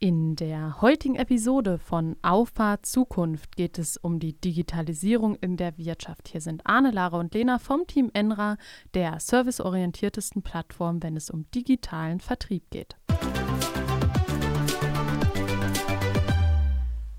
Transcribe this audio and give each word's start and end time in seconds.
In 0.00 0.36
der 0.36 0.80
heutigen 0.80 1.16
Episode 1.16 1.76
von 1.78 2.14
Auffahrt 2.22 2.86
Zukunft 2.86 3.56
geht 3.56 3.80
es 3.80 3.96
um 3.96 4.20
die 4.20 4.32
Digitalisierung 4.32 5.34
in 5.34 5.56
der 5.56 5.76
Wirtschaft. 5.76 6.28
Hier 6.28 6.40
sind 6.40 6.64
Arne, 6.64 6.92
Lara 6.92 7.18
und 7.18 7.34
Lena 7.34 7.58
vom 7.58 7.84
Team 7.88 8.08
Enra, 8.14 8.58
der 8.94 9.18
serviceorientiertesten 9.18 10.42
Plattform, 10.42 11.02
wenn 11.02 11.16
es 11.16 11.30
um 11.30 11.50
digitalen 11.50 12.20
Vertrieb 12.20 12.70
geht. 12.70 12.96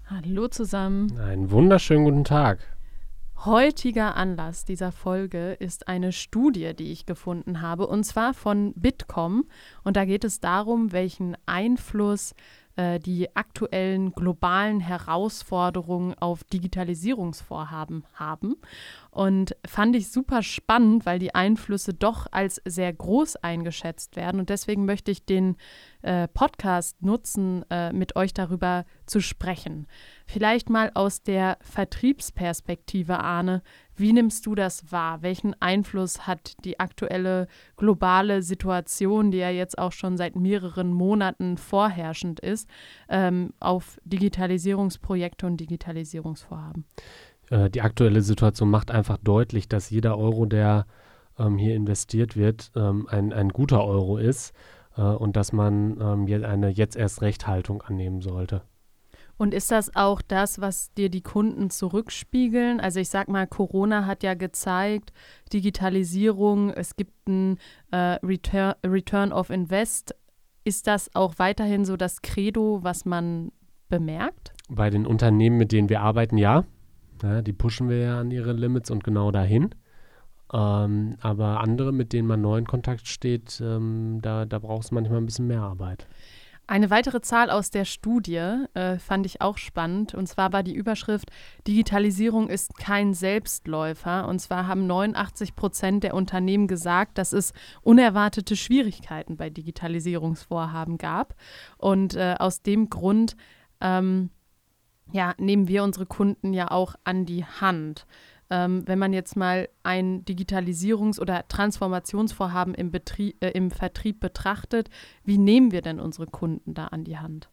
Hallo 0.06 0.48
zusammen. 0.48 1.20
Einen 1.20 1.52
wunderschönen 1.52 2.06
guten 2.06 2.24
Tag. 2.24 2.60
Heutiger 3.46 4.18
Anlass 4.18 4.66
dieser 4.66 4.92
Folge 4.92 5.54
ist 5.54 5.88
eine 5.88 6.12
Studie, 6.12 6.74
die 6.74 6.92
ich 6.92 7.06
gefunden 7.06 7.62
habe, 7.62 7.88
und 7.88 8.04
zwar 8.04 8.34
von 8.34 8.74
Bitkom. 8.76 9.46
Und 9.86 9.96
da 9.96 10.04
geht 10.04 10.26
es 10.26 10.42
darum, 10.42 10.92
welchen 10.92 11.38
Einfluss 11.46 12.36
äh, 12.80 12.98
die 12.98 13.36
aktuellen 13.36 14.14
globalen 14.14 14.80
Herausforderungen 14.80 16.14
auf 16.18 16.46
Digitalisierungsvorhaben 16.46 18.06
haben. 18.14 18.56
Und 19.12 19.58
fand 19.68 19.98
ich 19.98 20.10
super 20.12 20.44
spannend, 20.44 21.06
weil 21.06 21.20
die 21.20 21.36
Einflüsse 21.36 21.94
doch 21.94 22.28
als 22.32 22.62
sehr 22.64 22.94
groß 22.94 23.36
eingeschätzt 23.38 24.16
werden. 24.16 24.40
Und 24.40 24.50
deswegen 24.50 24.86
möchte 24.86 25.12
ich 25.12 25.26
den 25.26 25.58
äh, 26.04 26.30
Podcast 26.30 27.02
nutzen, 27.02 27.66
äh, 27.70 27.92
mit 27.92 28.16
euch 28.16 28.34
darüber 28.34 28.86
zu 29.06 29.20
sprechen. 29.20 29.86
Vielleicht 30.26 30.70
mal 30.70 30.92
aus 30.94 31.22
der 31.22 31.58
Vertriebsperspektive, 31.62 33.20
Arne. 33.20 33.62
Wie 34.00 34.14
nimmst 34.14 34.46
du 34.46 34.56
das 34.56 34.92
wahr? 34.92 35.22
Welchen 35.22 35.56
Einfluss 35.62 36.26
hat 36.26 36.64
die 36.64 36.80
aktuelle 36.80 37.48
globale 37.76 38.42
Situation, 38.42 39.32
die 39.32 39.40
ja 39.40 39.50
jetzt 39.50 39.78
auch 39.78 39.92
schon 39.92 40.18
seit 40.18 40.36
mehreren 40.36 40.94
Monaten 40.94 41.58
vorherrschend 41.58 42.40
ist, 42.40 42.70
ähm, 43.10 43.54
auf 43.60 44.00
Digitalisierungsprojekte 44.06 45.46
und 45.46 45.58
Digitalisierungsvorhaben? 45.58 46.86
Äh, 47.50 47.70
die 47.70 47.82
aktuelle 47.82 48.22
Situation 48.22 48.70
macht 48.70 48.92
einfach 48.92 49.18
deutlich, 49.18 49.68
dass 49.68 49.90
jeder 49.90 50.18
Euro, 50.18 50.46
der 50.46 50.86
ähm, 51.38 51.58
hier 51.58 51.76
investiert 51.76 52.36
wird, 52.36 52.72
ähm, 52.76 53.08
ein, 53.10 53.34
ein 53.34 53.50
guter 53.50 53.84
Euro 53.84 54.18
ist 54.18 54.54
äh, 54.96 55.02
und 55.02 55.36
dass 55.36 55.52
man 55.54 56.00
ähm, 56.00 56.44
eine 56.46 56.70
jetzt 56.70 56.96
erst 56.96 57.22
Rechthaltung 57.22 57.82
annehmen 57.82 58.22
sollte. 58.22 58.62
Und 59.40 59.54
ist 59.54 59.72
das 59.72 59.96
auch 59.96 60.22
das, 60.22 60.60
was 60.60 60.94
dir 60.96 61.08
die 61.10 61.22
Kunden 61.22 61.70
zurückspiegeln? 61.70 62.82
Also 62.82 63.00
ich 63.00 63.08
sag 63.08 63.30
mal, 63.30 63.48
Corona 63.48 64.06
hat 64.06 64.22
ja 64.22 64.34
gezeigt, 64.34 65.14
Digitalisierung, 65.54 66.72
es 66.72 66.98
gibt 66.98 67.30
ein 67.30 67.58
äh, 67.92 68.20
Return, 68.22 68.76
Return 68.86 69.32
of 69.32 69.50
Invest. 69.50 70.14
Ist 70.66 70.88
das 70.88 71.16
auch 71.16 71.36
weiterhin 71.38 71.86
so 71.86 71.96
das 71.96 72.22
Credo, 72.22 72.80
was 72.84 73.06
man 73.06 73.54
bemerkt? 73.88 74.52
Bei 74.68 74.90
den 74.90 75.06
Unternehmen, 75.06 75.58
mit 75.58 75.72
denen 75.72 75.88
wir 75.88 76.02
arbeiten, 76.02 76.38
ja. 76.38 76.66
ja 77.24 77.42
die 77.42 77.54
pushen 77.54 77.88
wir 77.88 77.98
ja 77.98 78.20
an 78.20 78.32
ihre 78.32 78.52
Limits 78.52 78.92
und 78.92 79.06
genau 79.06 79.32
dahin. 79.32 79.74
Ähm, 80.52 81.16
aber 81.22 81.62
andere, 81.62 81.94
mit 81.94 82.12
denen 82.12 82.28
man 82.28 82.42
neu 82.42 82.58
in 82.58 82.68
Kontakt 82.68 83.08
steht, 83.08 83.62
ähm, 83.64 84.20
da, 84.22 84.44
da 84.44 84.60
braucht 84.60 84.84
es 84.84 84.92
manchmal 84.92 85.20
ein 85.20 85.26
bisschen 85.28 85.48
mehr 85.48 85.62
Arbeit. 85.62 86.08
Eine 86.70 86.92
weitere 86.92 87.20
Zahl 87.22 87.50
aus 87.50 87.72
der 87.72 87.84
Studie 87.84 88.36
äh, 88.76 89.00
fand 89.00 89.26
ich 89.26 89.42
auch 89.42 89.58
spannend. 89.58 90.14
Und 90.14 90.28
zwar 90.28 90.54
war 90.54 90.62
die 90.62 90.76
Überschrift, 90.76 91.32
Digitalisierung 91.68 92.48
ist 92.48 92.78
kein 92.78 93.16
Selbstläufer. 93.16 94.28
Und 94.28 94.38
zwar 94.38 94.68
haben 94.68 94.86
89 94.86 95.56
Prozent 95.56 96.04
der 96.04 96.14
Unternehmen 96.14 96.68
gesagt, 96.68 97.18
dass 97.18 97.34
es 97.34 97.54
unerwartete 97.82 98.56
Schwierigkeiten 98.56 99.36
bei 99.36 99.50
Digitalisierungsvorhaben 99.50 101.00
gab. 101.00 101.34
Und 101.80 102.14
äh, 102.14 102.36
aus 102.38 102.62
dem 102.62 102.92
Grund 102.92 103.36
ähm, 103.82 104.30
ja, 105.12 105.34
nehmen 105.40 105.68
wir 105.68 105.84
unsere 105.84 106.06
Kunden 106.06 106.54
ja 106.54 106.70
auch 106.70 106.94
an 107.04 107.26
die 107.26 107.46
Hand. 107.46 108.06
Ähm, 108.52 108.88
wenn 108.88 108.98
man 108.98 109.14
jetzt 109.14 109.36
mal 109.36 109.70
ein 109.84 110.26
Digitalisierungs- 110.26 111.20
oder 111.20 111.48
Transformationsvorhaben 111.48 112.74
im, 112.74 112.90
Betrieb, 112.92 113.44
äh, 113.44 113.52
im 113.52 113.70
Vertrieb 113.70 114.20
betrachtet, 114.20 114.90
wie 115.24 115.38
nehmen 115.38 115.72
wir 115.72 115.82
denn 115.82 116.00
unsere 116.00 116.26
Kunden 116.26 116.74
da 116.74 116.88
an 116.88 117.04
die 117.04 117.20
Hand? 117.20 117.50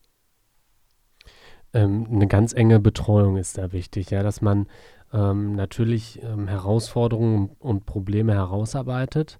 Ähm, 1.74 2.06
eine 2.10 2.26
ganz 2.26 2.54
enge 2.54 2.80
Betreuung 2.80 3.36
ist 3.36 3.58
da 3.58 3.72
wichtig, 3.72 4.10
ja, 4.10 4.22
dass 4.22 4.40
man 4.40 4.66
ähm, 5.12 5.54
natürlich 5.54 6.22
ähm, 6.22 6.48
Herausforderungen 6.48 7.50
und 7.58 7.84
Probleme 7.84 8.32
herausarbeitet, 8.32 9.38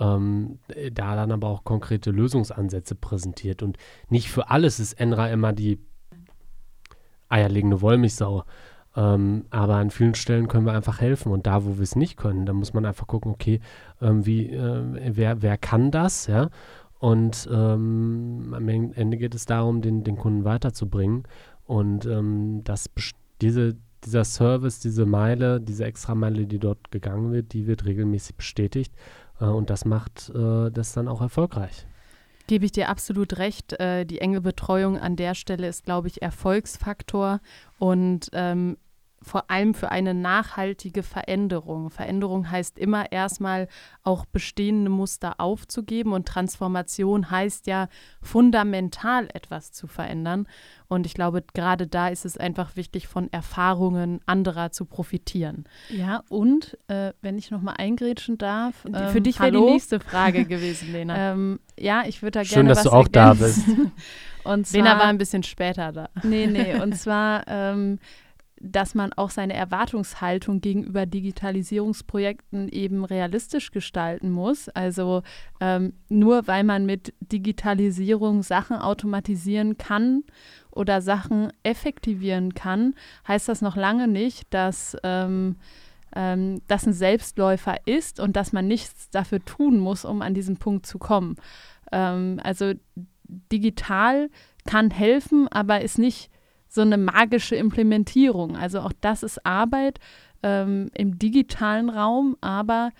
ähm, 0.00 0.58
da 0.92 1.14
dann 1.14 1.30
aber 1.30 1.48
auch 1.48 1.62
konkrete 1.62 2.10
Lösungsansätze 2.10 2.96
präsentiert. 2.96 3.62
Und 3.62 3.78
nicht 4.08 4.30
für 4.30 4.50
alles 4.50 4.80
ist 4.80 4.94
Enra 4.94 5.28
immer 5.30 5.52
die 5.52 5.78
eierlegende 7.28 7.80
Wollmilchsau. 7.80 8.44
Ähm, 8.96 9.44
aber 9.50 9.76
an 9.76 9.90
vielen 9.90 10.14
Stellen 10.14 10.48
können 10.48 10.64
wir 10.64 10.72
einfach 10.72 11.00
helfen 11.00 11.30
und 11.30 11.46
da, 11.46 11.64
wo 11.64 11.76
wir 11.76 11.82
es 11.82 11.96
nicht 11.96 12.16
können, 12.16 12.46
da 12.46 12.54
muss 12.54 12.72
man 12.72 12.86
einfach 12.86 13.06
gucken, 13.06 13.30
okay, 13.30 13.60
ähm, 14.00 14.24
wie, 14.24 14.48
äh, 14.50 14.82
wer, 15.14 15.42
wer 15.42 15.58
kann 15.58 15.90
das, 15.90 16.26
ja? 16.26 16.48
Und 16.98 17.46
ähm, 17.52 18.54
am 18.56 18.68
Ende 18.68 19.18
geht 19.18 19.34
es 19.34 19.44
darum, 19.44 19.82
den, 19.82 20.02
den 20.02 20.16
Kunden 20.16 20.44
weiterzubringen 20.44 21.24
und 21.66 22.06
ähm, 22.06 22.62
das, 22.64 22.90
diese, 23.42 23.76
dieser 24.02 24.24
Service, 24.24 24.80
diese 24.80 25.04
Meile, 25.04 25.60
diese 25.60 25.84
Extrameile, 25.84 26.46
die 26.46 26.58
dort 26.58 26.90
gegangen 26.90 27.32
wird, 27.32 27.52
die 27.52 27.66
wird 27.66 27.84
regelmäßig 27.84 28.36
bestätigt 28.36 28.94
äh, 29.40 29.44
und 29.44 29.68
das 29.68 29.84
macht 29.84 30.30
äh, 30.34 30.70
das 30.70 30.94
dann 30.94 31.06
auch 31.06 31.20
erfolgreich. 31.20 31.86
Gebe 32.46 32.64
ich 32.64 32.72
dir 32.72 32.88
absolut 32.88 33.38
recht. 33.38 33.78
Äh, 33.80 34.06
die 34.06 34.20
enge 34.20 34.40
Betreuung 34.40 34.98
an 34.98 35.16
der 35.16 35.34
Stelle 35.34 35.66
ist, 35.66 35.84
glaube 35.84 36.06
ich, 36.06 36.22
Erfolgsfaktor. 36.22 37.40
Und 37.78 38.30
ähm, 38.32 38.76
vor 39.26 39.50
allem 39.50 39.74
für 39.74 39.90
eine 39.90 40.14
nachhaltige 40.14 41.02
Veränderung. 41.02 41.90
Veränderung 41.90 42.48
heißt 42.48 42.78
immer 42.78 43.10
erstmal 43.10 43.66
auch 44.04 44.24
bestehende 44.24 44.88
Muster 44.88 45.40
aufzugeben 45.40 46.12
und 46.12 46.28
Transformation 46.28 47.28
heißt 47.28 47.66
ja 47.66 47.88
fundamental 48.22 49.28
etwas 49.34 49.72
zu 49.72 49.88
verändern. 49.88 50.46
Und 50.86 51.06
ich 51.06 51.14
glaube, 51.14 51.42
gerade 51.54 51.88
da 51.88 52.06
ist 52.06 52.24
es 52.24 52.38
einfach 52.38 52.76
wichtig, 52.76 53.08
von 53.08 53.32
Erfahrungen 53.32 54.20
anderer 54.26 54.70
zu 54.70 54.84
profitieren. 54.84 55.64
Ja, 55.88 56.22
und 56.28 56.78
äh, 56.86 57.12
wenn 57.20 57.36
ich 57.36 57.50
nochmal 57.50 57.74
eingrätschen 57.78 58.38
darf. 58.38 58.84
Ähm, 58.84 59.08
für 59.08 59.20
dich 59.20 59.40
wäre 59.40 59.50
die 59.50 59.58
nächste 59.58 59.98
Frage 59.98 60.44
gewesen, 60.46 60.92
Lena. 60.92 61.32
ähm, 61.32 61.58
ja, 61.76 62.04
ich 62.06 62.22
würde 62.22 62.38
da 62.38 62.42
gerne. 62.44 62.54
Schön, 62.54 62.68
dass 62.68 62.84
du 62.84 62.90
auch 62.90 63.08
da 63.08 63.34
bist. 63.34 63.66
und 64.44 64.68
zwar, 64.68 64.78
Lena 64.80 64.98
war 65.00 65.06
ein 65.06 65.18
bisschen 65.18 65.42
später 65.42 65.90
da. 65.90 66.10
Nee, 66.22 66.46
nee, 66.46 66.80
und 66.80 66.96
zwar. 66.96 67.42
Ähm, 67.48 67.98
dass 68.60 68.94
man 68.94 69.12
auch 69.12 69.30
seine 69.30 69.54
Erwartungshaltung 69.54 70.60
gegenüber 70.60 71.04
Digitalisierungsprojekten 71.06 72.68
eben 72.68 73.04
realistisch 73.04 73.70
gestalten 73.70 74.30
muss. 74.30 74.68
Also 74.70 75.22
ähm, 75.60 75.92
nur 76.08 76.46
weil 76.46 76.64
man 76.64 76.86
mit 76.86 77.12
Digitalisierung 77.20 78.42
Sachen 78.42 78.76
automatisieren 78.76 79.76
kann 79.76 80.24
oder 80.70 81.02
Sachen 81.02 81.52
effektivieren 81.62 82.54
kann, 82.54 82.94
heißt 83.28 83.48
das 83.48 83.60
noch 83.60 83.76
lange 83.76 84.08
nicht, 84.08 84.46
dass 84.54 84.96
ähm, 85.02 85.56
ähm, 86.14 86.62
das 86.66 86.86
ein 86.86 86.94
Selbstläufer 86.94 87.76
ist 87.84 88.20
und 88.20 88.36
dass 88.36 88.52
man 88.52 88.66
nichts 88.66 89.10
dafür 89.10 89.44
tun 89.44 89.78
muss, 89.78 90.04
um 90.04 90.22
an 90.22 90.34
diesen 90.34 90.56
Punkt 90.56 90.86
zu 90.86 90.98
kommen. 90.98 91.36
Ähm, 91.92 92.40
also 92.42 92.72
digital 93.52 94.30
kann 94.66 94.90
helfen, 94.90 95.46
aber 95.48 95.82
ist 95.82 95.98
nicht 95.98 96.30
so 96.68 96.82
eine 96.82 96.98
magische 96.98 97.56
Implementierung. 97.56 98.56
Also 98.56 98.80
auch 98.80 98.92
das 99.00 99.22
ist 99.22 99.44
Arbeit 99.46 99.98
ähm, 100.42 100.90
im 100.94 101.18
digitalen 101.18 101.90
Raum, 101.90 102.36
aber 102.40 102.90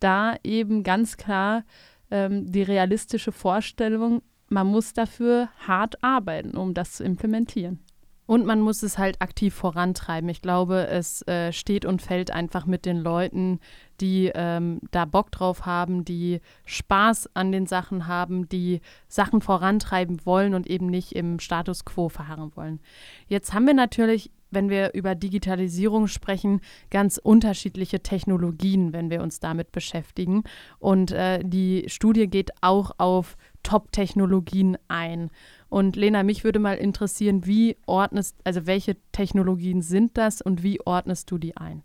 da 0.00 0.36
eben 0.44 0.82
ganz 0.82 1.16
klar 1.16 1.64
ähm, 2.10 2.50
die 2.50 2.62
realistische 2.62 3.32
Vorstellung, 3.32 4.22
man 4.48 4.66
muss 4.66 4.92
dafür 4.92 5.48
hart 5.66 6.02
arbeiten, 6.02 6.56
um 6.56 6.74
das 6.74 6.92
zu 6.92 7.04
implementieren. 7.04 7.80
Und 8.26 8.44
man 8.44 8.60
muss 8.60 8.82
es 8.82 8.98
halt 8.98 9.22
aktiv 9.22 9.54
vorantreiben. 9.54 10.28
Ich 10.28 10.42
glaube, 10.42 10.88
es 10.88 11.26
äh, 11.28 11.52
steht 11.52 11.84
und 11.84 12.02
fällt 12.02 12.30
einfach 12.30 12.66
mit 12.66 12.84
den 12.84 12.98
Leuten, 12.98 13.60
die 14.00 14.30
ähm, 14.34 14.80
da 14.90 15.04
Bock 15.04 15.30
drauf 15.30 15.64
haben, 15.64 16.04
die 16.04 16.40
Spaß 16.64 17.30
an 17.34 17.52
den 17.52 17.66
Sachen 17.66 18.06
haben, 18.06 18.48
die 18.48 18.80
Sachen 19.08 19.40
vorantreiben 19.40 20.26
wollen 20.26 20.54
und 20.54 20.66
eben 20.66 20.86
nicht 20.86 21.12
im 21.12 21.38
Status 21.38 21.84
quo 21.84 22.08
verharren 22.08 22.52
wollen. 22.56 22.80
Jetzt 23.28 23.54
haben 23.54 23.66
wir 23.66 23.74
natürlich 23.74 24.30
wenn 24.50 24.70
wir 24.70 24.94
über 24.94 25.14
Digitalisierung 25.14 26.08
sprechen, 26.08 26.60
ganz 26.90 27.18
unterschiedliche 27.18 28.00
Technologien, 28.00 28.92
wenn 28.92 29.10
wir 29.10 29.22
uns 29.22 29.40
damit 29.40 29.72
beschäftigen. 29.72 30.44
Und 30.78 31.12
äh, 31.12 31.40
die 31.42 31.84
Studie 31.88 32.28
geht 32.28 32.50
auch 32.62 32.92
auf 32.98 33.36
Top-Technologien 33.66 34.78
ein. 34.86 35.30
Und 35.68 35.96
Lena, 35.96 36.22
mich 36.22 36.44
würde 36.44 36.60
mal 36.60 36.76
interessieren, 36.76 37.46
wie 37.46 37.76
ordnest, 37.84 38.36
also 38.44 38.64
welche 38.66 38.96
Technologien 39.10 39.82
sind 39.82 40.16
das 40.16 40.40
und 40.40 40.62
wie 40.62 40.80
ordnest 40.86 41.32
du 41.32 41.36
die 41.38 41.56
ein? 41.56 41.82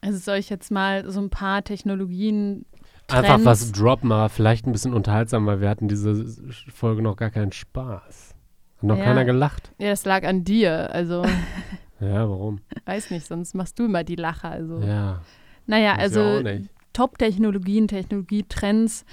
Also 0.00 0.16
soll 0.18 0.38
ich 0.38 0.48
jetzt 0.48 0.70
mal 0.70 1.10
so 1.10 1.20
ein 1.20 1.28
paar 1.28 1.62
Technologien 1.62 2.64
Trends. 3.06 3.28
Einfach 3.28 3.44
was 3.44 3.70
droppen, 3.72 4.10
aber 4.12 4.30
vielleicht 4.30 4.66
ein 4.66 4.72
bisschen 4.72 4.94
unterhaltsam, 4.94 5.44
weil 5.44 5.60
wir 5.60 5.68
hatten 5.68 5.88
diese 5.88 6.24
Folge 6.72 7.02
noch 7.02 7.16
gar 7.16 7.30
keinen 7.30 7.52
Spaß. 7.52 8.34
Hat 8.78 8.82
noch 8.84 8.96
Ja. 8.96 9.04
keiner 9.04 9.26
gelacht. 9.26 9.72
Ja, 9.78 9.90
das 9.90 10.06
lag 10.06 10.24
an 10.24 10.42
dir. 10.44 10.90
Also, 10.94 11.22
Ja, 12.00 12.26
warum? 12.30 12.60
weiß 12.86 13.10
nicht, 13.10 13.26
sonst 13.26 13.54
machst 13.54 13.78
du 13.78 13.84
immer 13.84 14.04
die 14.04 14.16
Lacher. 14.16 14.50
Also. 14.50 14.78
Ja. 14.80 15.20
Naja, 15.66 15.84
ja 15.84 15.94
also. 15.96 16.40
Top-Technologien, 16.92 17.88
Technologietrends 17.88 19.04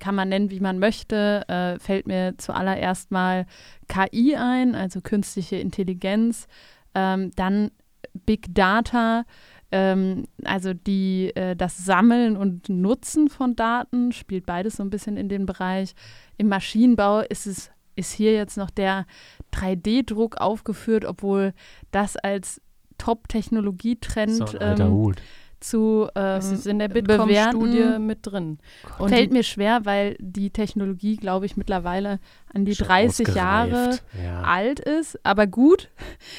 kann 0.00 0.14
man 0.14 0.28
nennen, 0.28 0.50
wie 0.50 0.60
man 0.60 0.78
möchte. 0.78 1.44
Äh, 1.48 1.78
fällt 1.78 2.06
mir 2.06 2.34
zuallererst 2.38 3.10
mal 3.10 3.46
KI 3.88 4.36
ein, 4.36 4.74
also 4.74 5.00
künstliche 5.00 5.56
Intelligenz. 5.56 6.46
Ähm, 6.94 7.30
dann 7.36 7.70
Big 8.26 8.54
Data, 8.54 9.24
ähm, 9.70 10.24
also 10.44 10.72
die, 10.74 11.32
äh, 11.34 11.54
das 11.54 11.76
Sammeln 11.78 12.36
und 12.36 12.68
Nutzen 12.68 13.28
von 13.28 13.54
Daten 13.56 14.12
spielt 14.12 14.46
beides 14.46 14.76
so 14.76 14.82
ein 14.82 14.90
bisschen 14.90 15.16
in 15.16 15.28
den 15.28 15.46
Bereich. 15.46 15.94
Im 16.36 16.48
Maschinenbau 16.48 17.20
ist 17.20 17.46
es 17.46 17.70
ist 17.98 18.12
hier 18.12 18.32
jetzt 18.32 18.56
noch 18.56 18.70
der 18.70 19.06
3D-Druck 19.52 20.36
aufgeführt, 20.36 21.04
obwohl 21.04 21.52
das 21.90 22.16
als 22.16 22.60
Top-Technologietrend 22.96 24.36
So 24.36 24.44
ein 24.44 24.58
alter 24.58 24.86
ähm, 24.86 24.92
Hut. 24.92 25.22
Zu 25.60 26.08
ähm, 26.14 26.38
ist 26.38 26.66
in 26.66 26.78
der. 26.78 26.88
Bitkom-Studie 26.88 27.98
mit 27.98 28.18
drin. 28.22 28.58
Und 28.98 29.08
fällt 29.10 29.32
mir 29.32 29.42
schwer, 29.42 29.80
weil 29.84 30.16
die 30.20 30.50
Technologie, 30.50 31.16
glaube 31.16 31.46
ich, 31.46 31.56
mittlerweile 31.56 32.18
an 32.54 32.64
die 32.64 32.74
Schon 32.74 32.86
30 32.86 33.28
Jahre. 33.34 33.98
Ja. 34.24 34.42
alt 34.42 34.80
ist. 34.80 35.18
Aber 35.24 35.46
gut, 35.46 35.88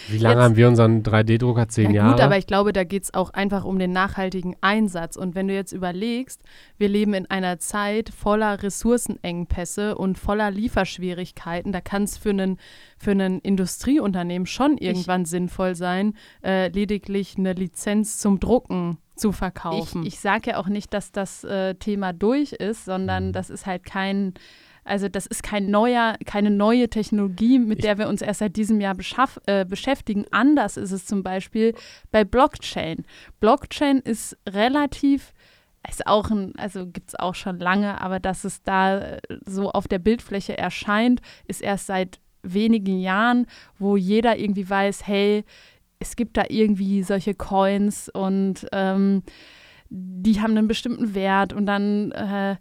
Wie 0.07 0.17
lange 0.17 0.35
jetzt- 0.35 0.43
haben 0.43 0.55
wir 0.55 0.67
unseren 0.67 1.03
3D-Drucker? 1.03 1.67
Zehn 1.69 1.91
ja 1.91 2.03
Jahre? 2.03 2.11
gut, 2.13 2.21
aber 2.21 2.37
ich 2.37 2.47
glaube, 2.47 2.73
da 2.73 2.83
geht 2.83 3.03
es 3.03 3.13
auch 3.13 3.29
einfach 3.31 3.63
um 3.63 3.77
den 3.79 3.91
nachhaltigen 3.91 4.55
Einsatz. 4.61 5.15
Und 5.15 5.35
wenn 5.35 5.47
du 5.47 5.53
jetzt 5.53 5.71
überlegst, 5.71 6.41
wir 6.77 6.89
leben 6.89 7.13
in 7.13 7.29
einer 7.29 7.59
Zeit 7.59 8.09
voller 8.09 8.61
Ressourcenengpässe 8.63 9.95
und 9.95 10.17
voller 10.17 10.51
Lieferschwierigkeiten, 10.51 11.71
da 11.71 11.81
kann 11.81 12.03
es 12.03 12.17
für 12.17 12.29
einen 12.31 12.57
für 12.99 13.11
ein 13.11 13.39
Industrieunternehmen 13.39 14.45
schon 14.45 14.77
irgendwann 14.77 15.25
sinnvoll 15.25 15.73
sein, 15.75 16.13
äh, 16.43 16.67
lediglich 16.67 17.37
eine 17.37 17.53
Lizenz 17.53 18.17
zum 18.19 18.39
Drucken 18.39 18.97
zu 19.15 19.29
ich, 19.29 19.35
verkaufen. 19.35 20.05
ich 20.05 20.19
sage 20.19 20.51
ja 20.51 20.57
auch 20.57 20.67
nicht, 20.67 20.93
dass 20.93 21.11
das 21.11 21.43
äh, 21.45 21.75
Thema 21.75 22.13
durch 22.13 22.51
ist, 22.53 22.85
sondern 22.85 23.27
Mhm. 23.27 23.33
das 23.33 23.49
ist 23.49 23.65
halt 23.65 23.83
kein, 23.85 24.33
also 24.83 25.07
das 25.09 25.25
ist 25.25 25.43
kein 25.43 25.69
neuer, 25.71 26.15
keine 26.25 26.51
neue 26.51 26.89
Technologie, 26.89 27.57
mit 27.59 27.79
Ich- 27.79 27.83
der 27.85 27.97
wir 27.97 28.07
uns 28.09 28.21
erst 28.21 28.39
seit 28.39 28.55
diesem 28.57 28.81
Jahr 28.81 28.95
äh, 29.45 29.65
beschäftigen. 29.65 30.25
Anders 30.31 30.75
ist 30.77 30.91
es 30.91 31.05
zum 31.05 31.23
Beispiel 31.23 31.73
bei 32.11 32.23
Blockchain. 32.23 33.05
Blockchain 33.39 33.99
ist 33.99 34.37
relativ 34.47 35.33
ist 35.89 36.05
auch 36.07 36.29
ein, 36.29 36.53
also 36.57 36.85
gibt 36.85 37.07
es 37.09 37.15
auch 37.15 37.35
schon 37.35 37.57
lange, 37.57 38.01
aber 38.01 38.19
dass 38.19 38.43
es 38.43 38.61
da 38.63 38.99
äh, 38.99 39.19
so 39.45 39.71
auf 39.71 39.87
der 39.87 39.99
Bildfläche 39.99 40.57
erscheint, 40.57 41.21
ist 41.47 41.61
erst 41.61 41.87
seit 41.87 42.19
wenigen 42.43 42.99
Jahren, 42.99 43.45
wo 43.77 43.97
jeder 43.97 44.37
irgendwie 44.37 44.69
weiß, 44.69 45.05
hey, 45.07 45.43
es 45.99 46.15
gibt 46.15 46.37
da 46.37 46.45
irgendwie 46.47 47.03
solche 47.03 47.33
Coins 47.33 48.09
und 48.09 48.65
ähm, 48.71 49.23
die 49.89 50.41
haben 50.41 50.55
einen 50.55 50.67
bestimmten 50.67 51.13
Wert 51.15 51.51
und 51.51 51.65
dann 51.65 52.11
äh, 52.11 52.55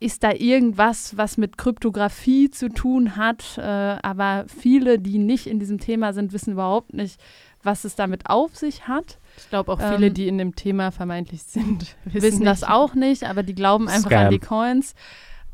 ist 0.00 0.22
da 0.22 0.32
irgendwas, 0.32 1.16
was 1.16 1.38
mit 1.38 1.56
Kryptographie 1.56 2.50
zu 2.50 2.68
tun 2.68 3.16
hat, 3.16 3.56
äh, 3.56 3.62
aber 3.62 4.44
viele, 4.48 4.98
die 4.98 5.18
nicht 5.18 5.46
in 5.46 5.58
diesem 5.58 5.78
Thema 5.78 6.12
sind, 6.12 6.32
wissen 6.32 6.52
überhaupt 6.52 6.92
nicht, 6.92 7.18
was 7.62 7.84
es 7.84 7.94
damit 7.94 8.28
auf 8.28 8.54
sich 8.54 8.86
hat, 8.88 9.18
Ich 9.38 9.48
glaube 9.48 9.72
auch 9.72 9.78
viele, 9.80 10.08
Ähm, 10.08 10.14
die 10.14 10.28
in 10.28 10.36
dem 10.36 10.54
Thema 10.54 10.90
vermeintlich 10.90 11.42
sind, 11.44 11.96
wissen, 12.04 12.22
wissen, 12.22 12.44
das 12.44 12.64
auch 12.64 12.94
nicht, 12.94 13.24
aber 13.24 13.42
die 13.42 13.54
glauben 13.54 13.88
einfach 13.88 14.10
Scam. 14.10 14.26
an 14.26 14.30
die 14.30 14.38
Coins. 14.40 14.94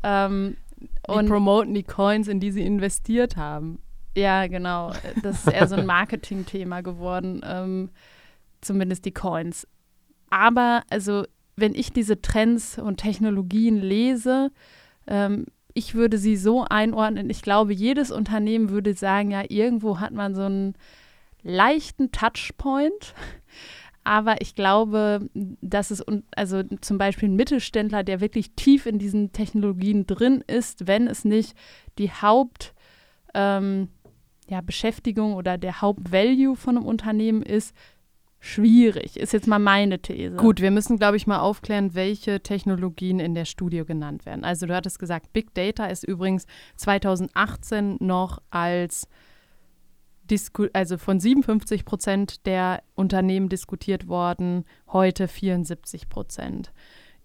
Ähm, 0.03 0.57
Die 0.81 1.11
und 1.11 1.27
promoten 1.27 1.73
die 1.73 1.83
Coins, 1.83 2.27
in 2.27 2.39
die 2.39 2.51
sie 2.51 2.65
investiert 2.65 3.37
haben. 3.37 3.79
Ja, 4.15 4.47
genau. 4.47 4.91
Das 5.21 5.45
ist 5.45 5.53
eher 5.53 5.67
so 5.67 5.75
ein 5.75 5.85
Marketing-Thema 5.85 6.81
geworden, 6.81 7.41
ähm, 7.45 7.89
zumindest 8.61 9.05
die 9.05 9.13
Coins. 9.13 9.67
Aber 10.29 10.83
also, 10.89 11.25
wenn 11.55 11.75
ich 11.75 11.91
diese 11.91 12.21
Trends 12.21 12.77
und 12.77 12.97
Technologien 12.97 13.77
lese, 13.77 14.51
ähm, 15.07 15.45
ich 15.73 15.95
würde 15.95 16.17
sie 16.17 16.35
so 16.35 16.65
einordnen. 16.69 17.29
Ich 17.29 17.41
glaube, 17.41 17.73
jedes 17.73 18.11
Unternehmen 18.11 18.69
würde 18.69 18.93
sagen, 18.93 19.31
ja, 19.31 19.43
irgendwo 19.47 19.99
hat 19.99 20.13
man 20.13 20.35
so 20.35 20.43
einen 20.43 20.75
leichten 21.43 22.11
Touchpoint. 22.11 23.13
Aber 24.03 24.41
ich 24.41 24.55
glaube, 24.55 25.29
dass 25.33 25.91
es, 25.91 26.03
also 26.35 26.63
zum 26.81 26.97
Beispiel 26.97 27.29
ein 27.29 27.35
Mittelständler, 27.35 28.03
der 28.03 28.19
wirklich 28.19 28.51
tief 28.55 28.85
in 28.85 28.97
diesen 28.97 29.31
Technologien 29.31 30.07
drin 30.07 30.43
ist, 30.47 30.87
wenn 30.87 31.07
es 31.07 31.23
nicht 31.23 31.55
die 31.99 32.09
Haupt, 32.09 32.73
ähm, 33.33 33.89
ja, 34.49 34.61
Beschäftigung 34.61 35.35
oder 35.35 35.57
der 35.57 35.81
Hauptvalue 35.81 36.55
von 36.55 36.77
einem 36.77 36.85
Unternehmen 36.85 37.43
ist, 37.43 37.75
schwierig. 38.39 39.17
Ist 39.17 39.33
jetzt 39.33 39.47
mal 39.47 39.59
meine 39.59 39.99
These. 39.99 40.35
Gut, 40.35 40.61
wir 40.61 40.71
müssen, 40.71 40.97
glaube 40.97 41.15
ich, 41.15 41.27
mal 41.27 41.39
aufklären, 41.39 41.93
welche 41.93 42.41
Technologien 42.41 43.19
in 43.19 43.35
der 43.35 43.45
Studie 43.45 43.85
genannt 43.85 44.25
werden. 44.25 44.43
Also 44.43 44.65
du 44.65 44.75
hattest 44.75 44.97
gesagt, 44.97 45.31
Big 45.31 45.53
Data 45.53 45.85
ist 45.85 46.03
übrigens 46.03 46.47
2018 46.75 47.97
noch 47.99 48.39
als 48.49 49.07
also 50.73 50.97
von 50.97 51.19
57 51.19 51.85
Prozent 51.85 52.45
der 52.45 52.83
Unternehmen 52.95 53.49
diskutiert 53.49 54.07
worden, 54.07 54.65
heute 54.87 55.27
74 55.27 56.09
Prozent. 56.09 56.71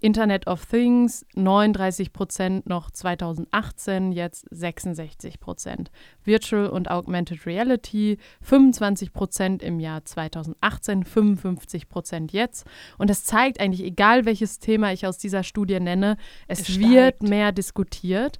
Internet 0.00 0.47
of 0.47 0.67
Things 0.67 1.25
39 1.35 2.12
Prozent 2.12 2.67
noch 2.67 2.91
2018, 2.91 4.12
jetzt 4.12 4.47
66 4.50 5.41
Prozent. 5.41 5.91
Virtual 6.23 6.69
und 6.69 6.91
Augmented 6.91 7.47
Reality 7.47 8.19
25 8.43 9.12
Prozent 9.12 9.62
im 9.62 9.81
Jahr 9.81 10.05
2018, 10.05 11.05
55 11.05 11.88
Prozent 11.88 12.32
jetzt. 12.32 12.67
Und 12.99 13.08
das 13.08 13.25
zeigt 13.25 13.58
eigentlich, 13.58 13.85
egal 13.85 14.26
welches 14.26 14.58
Thema 14.58 14.93
ich 14.93 15.06
aus 15.06 15.17
dieser 15.17 15.43
Studie 15.43 15.81
nenne, 15.81 16.19
es, 16.47 16.61
Es 16.61 16.79
wird 16.79 17.23
mehr 17.23 17.53
diskutiert. 17.53 18.38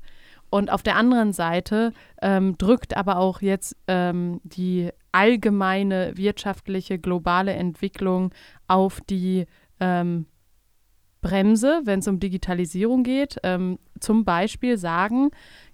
Und 0.51 0.71
auf 0.71 0.83
der 0.83 0.97
anderen 0.97 1.33
Seite 1.33 1.93
ähm, 2.23 2.57
drückt 2.59 2.97
aber 2.97 3.19
auch 3.19 3.43
jetzt 3.43 3.77
ähm, 3.89 4.41
die 4.45 4.91
allgemeine 5.13 6.17
wirtschaftliche 6.17 6.99
globale 6.99 7.53
Entwicklung 7.53 8.33
auf 8.69 9.01
die 9.01 9.47
ähm, 9.81 10.27
Bremse, 11.21 11.81
wenn 11.85 11.99
es 11.99 12.09
um 12.09 12.21
Digitalisierung 12.21 13.03
geht. 13.03 13.39
Ähm, 13.43 13.79
zum 13.99 14.25
Beispiel 14.25 14.79
sagen, 14.79 15.31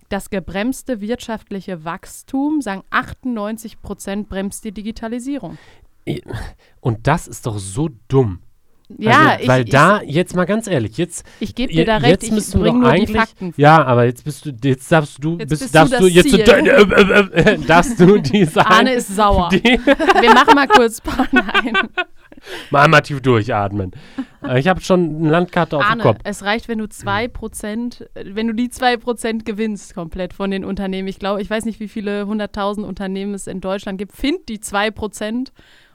das 0.08 0.30
gebremste 0.30 1.00
wirtschaftliche 1.00 1.84
Wachstum, 1.84 2.60
sagen 2.60 2.82
98 2.90 3.80
Prozent 3.80 4.28
bremst 4.28 4.64
die 4.64 4.72
Digitalisierung. 4.72 5.58
Und 6.80 7.06
das 7.06 7.28
ist 7.28 7.46
doch 7.46 7.58
so 7.58 7.88
dumm. 8.08 8.40
Ja, 8.98 9.30
also, 9.36 9.48
weil 9.48 9.64
ich, 9.64 9.70
da, 9.70 10.00
jetzt 10.02 10.34
mal 10.36 10.44
ganz 10.44 10.66
ehrlich, 10.66 10.96
jetzt, 10.96 11.24
ich, 11.40 11.50
ich 11.50 11.54
gebe 11.54 11.72
dir 11.72 11.84
da 11.84 11.96
recht, 11.96 12.10
jetzt 12.10 12.24
ich 12.24 12.30
müssen 12.32 12.62
wir 12.64 12.72
doch 12.72 12.82
eigentlich- 12.82 13.22
ja, 13.56 13.84
aber 13.84 14.04
jetzt 14.04 14.24
bist 14.24 14.46
du, 14.46 14.50
jetzt 14.64 14.90
darfst 14.90 15.22
du, 15.22 15.38
Jetzt 15.38 15.48
bist, 15.50 15.62
bist 15.62 15.74
darfst 15.74 16.00
du, 16.00 16.06
jetzt 16.06 16.30
Ziel. 16.30 16.40
äh, 16.40 16.60
äh, 16.60 17.52
äh, 17.54 17.58
darfst 17.58 17.98
du 18.00 18.18
die 18.18 18.44
sein, 18.44 18.64
Arne 18.68 18.92
ist 18.94 19.14
sauer. 19.14 19.50
Wir 19.52 20.34
machen 20.34 20.54
mal 20.54 20.68
kurz 20.68 21.00
Nein. 21.32 21.74
mal 22.70 22.82
einmal 22.84 23.02
tief 23.02 23.20
durchatmen. 23.20 23.92
Äh, 24.46 24.58
Ich 24.60 24.68
habe 24.68 24.80
schon 24.80 25.16
eine 25.16 25.30
Landkarte 25.30 25.76
auf 25.76 25.84
Arne, 25.84 26.02
dem 26.02 26.02
Kopf. 26.02 26.18
es 26.24 26.42
reicht, 26.44 26.68
wenn 26.68 26.78
du 26.78 26.84
2%, 26.86 28.02
äh, 28.14 28.24
wenn 28.34 28.46
du 28.48 28.54
die 28.54 28.68
2% 28.68 29.44
gewinnst 29.44 29.94
komplett 29.94 30.32
von 30.34 30.50
den 30.50 30.64
Unternehmen. 30.64 31.08
Ich 31.08 31.18
glaube, 31.18 31.40
ich 31.42 31.48
weiß 31.50 31.64
nicht, 31.64 31.80
wie 31.80 31.88
viele 31.88 32.26
hunderttausend 32.26 32.86
Unternehmen 32.86 33.34
es 33.34 33.46
in 33.46 33.60
Deutschland 33.60 33.98
gibt. 33.98 34.12
Find 34.12 34.48
die 34.48 34.58
2% 34.58 35.48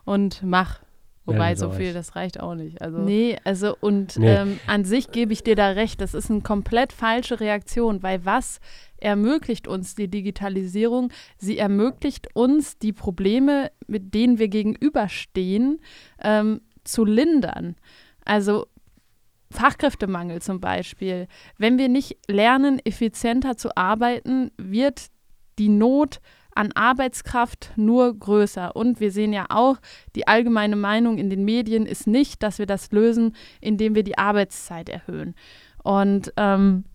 und 0.06 0.42
mach. 0.44 0.80
Wobei, 1.28 1.56
so 1.56 1.72
viel, 1.72 1.94
das 1.94 2.16
reicht 2.16 2.40
auch 2.40 2.56
nicht. 2.56 2.82
Also, 2.82 3.00
Nee, 3.00 3.38
also 3.44 3.76
und 3.80 4.18
Nee. 4.18 4.34
Ähm, 4.34 4.60
an 4.66 4.86
sich 4.86 5.12
gebe 5.12 5.34
ich 5.34 5.44
dir 5.44 5.56
da 5.56 5.70
recht, 5.70 6.02
das 6.02 6.14
ist 6.14 6.32
eine 6.32 6.42
komplett 6.42 6.94
falsche 6.94 7.40
Reaktion, 7.40 8.02
weil 8.02 8.26
was 8.26 8.60
ermöglicht 8.98 9.68
uns 9.68 9.94
die 9.94 10.08
Digitalisierung? 10.08 11.12
Sie 11.38 11.58
ermöglicht 11.58 12.30
uns, 12.34 12.78
die 12.78 12.94
Probleme, 12.94 13.72
mit 13.88 14.14
denen 14.14 14.40
wir 14.40 14.48
gegenüberstehen, 14.48 15.80
ähm, 16.24 16.62
zu 16.84 17.06
lindern. 17.06 17.76
Also 18.26 18.68
Fachkräftemangel 19.52 20.42
zum 20.42 20.60
Beispiel. 20.60 21.28
Wenn 21.58 21.78
wir 21.78 21.90
nicht 21.90 22.18
lernen, 22.28 22.80
effizienter 22.84 23.58
zu 23.58 23.76
arbeiten, 23.76 24.52
wird 24.58 25.08
die 25.60 25.70
Not 25.70 26.20
an 26.58 26.72
Arbeitskraft 26.74 27.72
nur 27.76 28.18
größer. 28.18 28.76
Und 28.76 29.00
wir 29.00 29.12
sehen 29.12 29.32
ja 29.32 29.46
auch, 29.50 29.78
die 30.16 30.28
allgemeine 30.28 30.76
Meinung 30.76 31.18
in 31.18 31.30
den 31.30 31.46
Medien 31.46 31.86
ist 31.86 32.08
nicht, 32.08 32.42
dass 32.42 32.58
wir 32.58 32.66
das 32.66 32.92
lösen, 32.92 33.36
indem 33.62 33.94
wir 33.94 34.04
die 34.04 34.18
Arbeitszeit 34.18 34.90
erhöhen. 34.90 35.36
Und 35.84 36.34
ähm, 36.36 36.86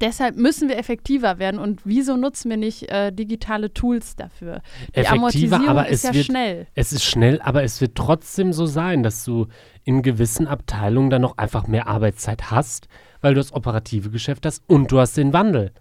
deshalb 0.00 0.36
müssen 0.36 0.68
wir 0.68 0.78
effektiver 0.78 1.40
werden. 1.40 1.58
Und 1.58 1.80
wieso 1.84 2.16
nutzen 2.16 2.50
wir 2.50 2.56
nicht 2.56 2.88
äh, 2.88 3.12
digitale 3.12 3.74
Tools 3.74 4.14
dafür? 4.14 4.62
Die 4.88 5.00
Effektiver, 5.00 5.12
Amortisierung 5.12 5.68
aber 5.68 5.88
ist 5.88 6.04
es 6.04 6.10
ja 6.10 6.14
wird, 6.14 6.26
schnell. 6.26 6.66
es 6.74 6.92
ist 6.92 7.04
schnell, 7.04 7.40
aber 7.42 7.64
es 7.64 7.80
wird 7.80 7.96
trotzdem 7.96 8.52
so 8.52 8.66
sein, 8.66 9.02
dass 9.02 9.24
du 9.24 9.48
in 9.82 10.02
gewissen 10.02 10.46
Abteilungen 10.46 11.10
dann 11.10 11.22
noch 11.22 11.36
einfach 11.36 11.66
mehr 11.66 11.88
Arbeitszeit 11.88 12.52
hast, 12.52 12.86
weil 13.20 13.34
du 13.34 13.40
das 13.40 13.52
operative 13.52 14.10
Geschäft 14.10 14.46
hast 14.46 14.62
und 14.68 14.92
du 14.92 15.00
hast 15.00 15.16
den 15.16 15.32
Wandel. 15.32 15.72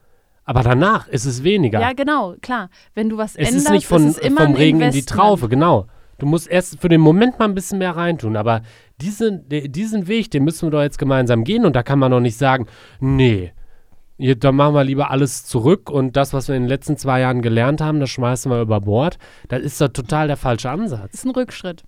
Aber 0.43 0.63
danach 0.63 1.07
ist 1.07 1.25
es 1.25 1.43
weniger. 1.43 1.79
Ja, 1.79 1.93
genau, 1.93 2.35
klar. 2.41 2.69
Wenn 2.93 3.09
du 3.09 3.17
was 3.17 3.31
es 3.35 3.47
änderst, 3.47 3.55
ist 3.67 3.69
nicht 3.71 3.87
von, 3.87 4.07
ist 4.07 4.17
es 4.17 4.23
immer 4.23 4.41
vom 4.41 4.55
Regen 4.55 4.81
in 4.81 4.91
die. 4.91 5.03
Traufe, 5.03 5.47
genau. 5.47 5.87
Du 6.17 6.25
musst 6.25 6.47
erst 6.47 6.79
für 6.79 6.89
den 6.89 7.01
Moment 7.01 7.39
mal 7.39 7.45
ein 7.45 7.55
bisschen 7.55 7.79
mehr 7.79 7.95
reintun. 7.95 8.35
Aber 8.35 8.61
diesen, 8.99 9.47
diesen 9.49 10.07
Weg, 10.07 10.29
den 10.31 10.43
müssen 10.43 10.67
wir 10.67 10.71
doch 10.71 10.81
jetzt 10.81 10.99
gemeinsam 10.99 11.43
gehen. 11.43 11.65
Und 11.65 11.75
da 11.75 11.83
kann 11.83 11.99
man 11.99 12.11
doch 12.11 12.19
nicht 12.19 12.37
sagen, 12.37 12.67
nee, 12.99 13.53
dann 14.17 14.55
machen 14.55 14.75
wir 14.75 14.83
lieber 14.83 15.09
alles 15.09 15.45
zurück 15.45 15.89
und 15.89 16.15
das, 16.15 16.33
was 16.33 16.47
wir 16.47 16.55
in 16.55 16.63
den 16.63 16.69
letzten 16.69 16.95
zwei 16.97 17.21
Jahren 17.21 17.41
gelernt 17.41 17.81
haben, 17.81 17.99
das 17.99 18.11
schmeißen 18.11 18.51
wir 18.51 18.61
über 18.61 18.81
Bord. 18.81 19.17
Das 19.47 19.61
ist 19.61 19.81
doch 19.81 19.87
total 19.87 20.27
der 20.27 20.37
falsche 20.37 20.67
Das 20.67 20.79
Ansatz. 20.79 21.13
ist 21.13 21.25
ein 21.25 21.31
Rückschritt. 21.31 21.83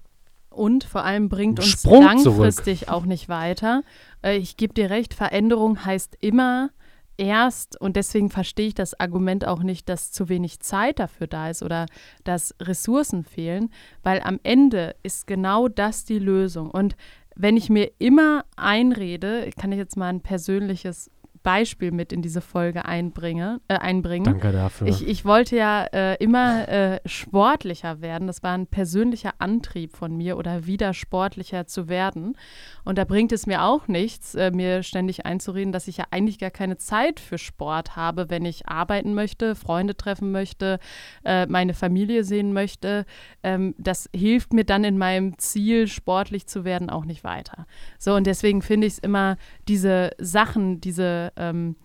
Und 0.49 0.83
vor 0.83 1.03
allem 1.03 1.29
bringt 1.29 1.59
uns 1.59 1.67
Sprung 1.67 2.17
zurück. 2.19 2.37
langfristig 2.45 2.89
auch 2.89 3.05
nicht 3.05 3.29
weiter. 3.29 3.83
Äh, 4.23 4.37
ich 4.37 4.57
gebe 4.57 4.73
dir 4.73 4.89
recht, 4.89 5.13
Veränderung 5.13 5.85
heißt 5.85 6.17
immer 6.21 6.69
erst, 7.17 7.79
und 7.79 7.95
deswegen 7.95 8.29
verstehe 8.29 8.67
ich 8.67 8.73
das 8.75 8.99
Argument 8.99 9.45
auch 9.45 9.63
nicht, 9.63 9.89
dass 9.89 10.11
zu 10.11 10.29
wenig 10.29 10.59
Zeit 10.59 10.99
dafür 10.99 11.27
da 11.27 11.49
ist 11.49 11.63
oder 11.63 11.85
dass 12.23 12.55
Ressourcen 12.61 13.23
fehlen, 13.23 13.69
weil 14.03 14.21
am 14.21 14.39
Ende 14.43 14.95
ist 15.03 15.27
genau 15.27 15.67
das 15.67 16.05
die 16.05 16.19
Lösung. 16.19 16.69
Und 16.71 16.95
wenn 17.35 17.57
ich 17.57 17.69
mir 17.69 17.91
immer 17.99 18.45
einrede, 18.55 19.49
kann 19.59 19.71
ich 19.71 19.77
jetzt 19.77 19.97
mal 19.97 20.09
ein 20.09 20.21
persönliches 20.21 21.09
Beispiel 21.43 21.91
mit 21.91 22.13
in 22.13 22.21
diese 22.21 22.41
Folge 22.41 22.85
einbringe, 22.85 23.59
äh, 23.67 23.75
einbringen. 23.75 24.25
Danke 24.25 24.51
dafür. 24.51 24.87
Ich, 24.87 25.05
ich 25.05 25.25
wollte 25.25 25.57
ja 25.57 25.85
äh, 25.85 26.15
immer 26.23 26.67
äh, 26.69 26.99
sportlicher 27.05 28.01
werden. 28.01 28.27
Das 28.27 28.41
war 28.43 28.53
ein 28.53 28.65
persönlicher 28.65 29.33
Antrieb 29.39 29.95
von 29.95 30.15
mir 30.15 30.37
oder 30.37 30.65
wieder 30.65 30.93
sportlicher 30.93 31.67
zu 31.67 31.89
werden. 31.89 32.37
Und 32.85 32.97
da 32.97 33.03
bringt 33.03 33.31
es 33.31 33.45
mir 33.45 33.63
auch 33.63 33.87
nichts, 33.87 34.35
äh, 34.35 34.51
mir 34.51 34.83
ständig 34.83 35.25
einzureden, 35.25 35.73
dass 35.73 35.87
ich 35.87 35.97
ja 35.97 36.05
eigentlich 36.11 36.39
gar 36.39 36.51
keine 36.51 36.77
Zeit 36.77 37.19
für 37.19 37.37
Sport 37.37 37.95
habe, 37.95 38.29
wenn 38.29 38.45
ich 38.45 38.67
arbeiten 38.67 39.13
möchte, 39.13 39.55
Freunde 39.55 39.97
treffen 39.97 40.31
möchte, 40.31 40.79
äh, 41.25 41.45
meine 41.45 41.73
Familie 41.73 42.23
sehen 42.23 42.53
möchte. 42.53 43.05
Ähm, 43.43 43.75
das 43.77 44.09
hilft 44.15 44.53
mir 44.53 44.63
dann 44.63 44.83
in 44.85 44.97
meinem 44.97 45.37
Ziel, 45.37 45.87
sportlich 45.87 46.47
zu 46.47 46.63
werden, 46.63 46.89
auch 46.89 47.05
nicht 47.05 47.23
weiter. 47.23 47.65
So, 47.99 48.15
und 48.15 48.27
deswegen 48.27 48.61
finde 48.61 48.87
ich 48.87 48.93
es 48.93 48.99
immer 48.99 49.37
diese 49.67 50.11
Sachen, 50.17 50.79
diese 50.79 51.32
ähm, 51.37 51.75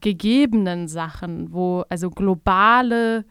gegebenen 0.00 0.88
Sachen, 0.88 1.52
wo 1.52 1.84
also 1.88 2.10
globale 2.10 3.24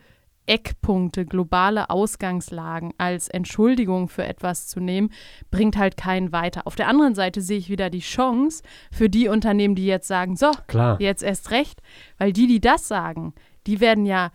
Eckpunkte, 0.47 1.25
globale 1.25 1.89
Ausgangslagen 1.89 2.93
als 2.97 3.27
Entschuldigung 3.27 4.09
für 4.09 4.23
etwas 4.23 4.67
zu 4.67 4.79
nehmen, 4.79 5.09
bringt 5.51 5.77
halt 5.77 5.97
keinen 5.97 6.31
weiter. 6.31 6.67
Auf 6.67 6.75
der 6.75 6.87
anderen 6.87 7.15
Seite 7.15 7.41
sehe 7.41 7.57
ich 7.57 7.69
wieder 7.69 7.89
die 7.89 7.99
Chance 7.99 8.63
für 8.91 9.09
die 9.09 9.27
Unternehmen, 9.27 9.75
die 9.75 9.85
jetzt 9.85 10.07
sagen, 10.07 10.35
so, 10.35 10.51
Klar. 10.67 10.99
jetzt 11.01 11.23
erst 11.23 11.51
recht, 11.51 11.81
weil 12.17 12.31
die, 12.31 12.47
die 12.47 12.61
das 12.61 12.87
sagen, 12.87 13.33
die 13.65 13.79
werden 13.79 14.05
ja 14.05 14.31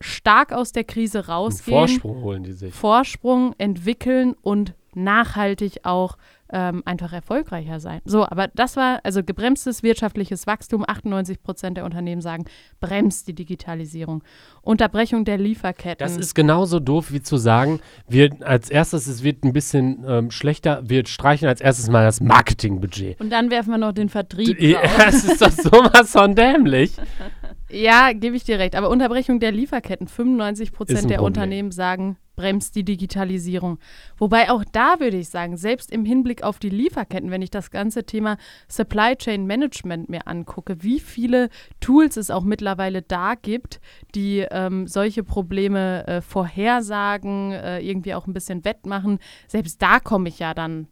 stark 0.00 0.52
aus 0.52 0.72
der 0.72 0.84
Krise 0.84 1.18
Einen 1.18 1.28
rausgehen, 1.28 1.78
Vorsprung 1.78 2.22
holen 2.22 2.42
die 2.42 2.52
sich. 2.52 2.74
Vorsprung 2.74 3.54
entwickeln 3.58 4.34
und 4.40 4.74
nachhaltig 4.94 5.80
auch 5.84 6.16
ähm, 6.52 6.82
einfach 6.84 7.12
erfolgreicher 7.12 7.80
sein. 7.80 8.00
So, 8.04 8.24
aber 8.24 8.48
das 8.48 8.76
war 8.76 9.00
also 9.02 9.22
gebremstes 9.22 9.82
wirtschaftliches 9.82 10.46
Wachstum. 10.46 10.84
98 10.86 11.42
Prozent 11.42 11.76
der 11.76 11.84
Unternehmen 11.84 12.20
sagen, 12.20 12.44
bremst 12.80 13.28
die 13.28 13.34
Digitalisierung. 13.34 14.22
Unterbrechung 14.62 15.24
der 15.24 15.38
Lieferketten. 15.38 15.98
Das 15.98 16.16
ist 16.16 16.34
genauso 16.34 16.80
doof 16.80 17.12
wie 17.12 17.22
zu 17.22 17.36
sagen, 17.36 17.80
wir 18.08 18.30
als 18.40 18.70
erstes, 18.70 19.06
es 19.06 19.22
wird 19.22 19.44
ein 19.44 19.52
bisschen 19.52 20.04
ähm, 20.06 20.30
schlechter, 20.30 20.82
wir 20.84 21.06
streichen 21.06 21.48
als 21.48 21.60
erstes 21.60 21.88
mal 21.88 22.04
das 22.04 22.20
Marketingbudget. 22.20 23.20
Und 23.20 23.30
dann 23.30 23.50
werfen 23.50 23.70
wir 23.70 23.78
noch 23.78 23.92
den 23.92 24.08
Vertrieb 24.08 24.58
drauf. 24.58 24.90
Das 25.06 25.24
ist 25.24 25.40
doch 25.40 25.50
sowas 25.50 26.10
von 26.10 26.34
dämlich. 26.34 26.92
Ja, 27.70 28.12
gebe 28.12 28.36
ich 28.36 28.44
dir 28.44 28.58
recht. 28.58 28.76
Aber 28.76 28.90
Unterbrechung 28.90 29.40
der 29.40 29.52
Lieferketten. 29.52 30.08
95 30.08 30.68
Ist 30.68 30.74
Prozent 30.74 31.10
der. 31.10 31.22
Unternehmen 31.22 31.72
sagen, 31.72 32.16
bremst 32.36 32.76
die 32.76 32.84
Digitalisierung. 32.84 33.78
Wobei 34.18 34.50
auch 34.50 34.62
da 34.70 35.00
würde 35.00 35.16
ich 35.16 35.30
sagen, 35.30 35.56
selbst 35.56 35.90
im 35.90 36.04
Hinblick 36.04 36.42
auf 36.42 36.58
die 36.58 36.68
Lieferketten, 36.68 37.30
wenn 37.30 37.42
ich 37.42 37.50
das 37.50 37.70
ganze 37.70 38.04
Thema 38.04 38.36
Supply 38.68 39.16
Chain 39.16 39.46
Management 39.46 40.08
mir 40.08 40.28
angucke, 40.28 40.82
wie 40.82 41.00
viele 41.00 41.48
Tools 41.80 42.16
es 42.16 42.30
auch 42.30 42.44
mittlerweile 42.44 43.02
da 43.02 43.34
gibt, 43.34 43.80
die 44.14 44.46
ähm, 44.50 44.86
solche 44.86 45.24
Probleme 45.24 46.06
äh, 46.06 46.20
vorhersagen, 46.20 47.52
äh, 47.52 47.80
irgendwie 47.80 48.14
auch 48.14 48.26
ein 48.26 48.34
bisschen 48.34 48.64
wettmachen. 48.64 49.18
Selbst 49.48 49.82
da 49.82 49.98
komme 49.98 50.28
ich 50.28 50.38
ja 50.38 50.54
dann 50.54 50.88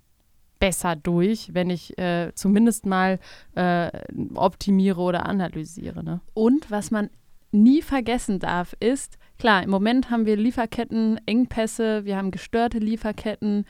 besser 0.64 0.97
durch, 0.97 1.50
wenn 1.52 1.68
ich 1.68 1.99
äh, 1.99 2.33
zumindest 2.35 2.87
mal 2.87 3.18
äh, 3.54 3.90
optimiere 4.35 4.99
oder 4.99 5.26
analysiere. 5.26 6.02
Ne? 6.02 6.23
Und 6.33 6.71
was 6.71 6.90
man 6.90 7.11
nie 7.52 7.83
vergessen 7.83 8.38
darf, 8.38 8.75
ist, 8.80 9.18
klar, 9.38 9.62
im 9.62 9.68
Moment 9.68 10.09
haben 10.09 10.25
wir 10.25 10.38
Lieferkettenengpässe, 10.38 12.06
wir 12.06 12.16
haben 12.16 12.30
gestörte 12.30 12.78
Lieferketten. 12.78 13.66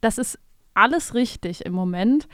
Das 0.00 0.16
ist 0.16 0.38
alles 0.74 1.12
richtig 1.12 1.66
im 1.66 1.72
Moment. 1.72 2.28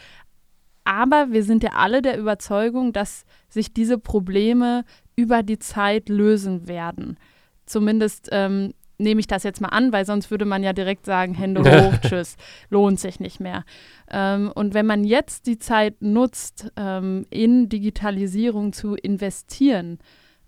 Aber 0.84 1.32
wir 1.32 1.42
sind 1.42 1.62
ja 1.62 1.70
alle 1.70 2.02
der 2.02 2.18
Überzeugung, 2.18 2.92
dass 2.92 3.24
sich 3.48 3.72
diese 3.72 3.96
Probleme 3.96 4.84
über 5.16 5.42
die 5.42 5.58
Zeit 5.58 6.10
lösen 6.10 6.68
werden. 6.68 7.16
Zumindest 7.64 8.28
ähm, 8.32 8.74
nehme 8.98 9.20
ich 9.20 9.26
das 9.26 9.42
jetzt 9.42 9.60
mal 9.60 9.68
an, 9.68 9.92
weil 9.92 10.06
sonst 10.06 10.30
würde 10.30 10.44
man 10.44 10.62
ja 10.62 10.72
direkt 10.72 11.06
sagen, 11.06 11.34
Hände 11.34 11.62
hoch, 11.64 11.94
tschüss, 11.98 12.36
lohnt 12.70 13.00
sich 13.00 13.20
nicht 13.20 13.40
mehr. 13.40 13.64
Ähm, 14.10 14.52
und 14.54 14.74
wenn 14.74 14.86
man 14.86 15.04
jetzt 15.04 15.46
die 15.46 15.58
Zeit 15.58 16.00
nutzt, 16.00 16.72
ähm, 16.76 17.26
in 17.30 17.68
Digitalisierung 17.68 18.72
zu 18.72 18.94
investieren, 18.94 19.98